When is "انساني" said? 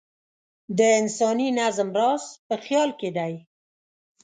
0.99-1.49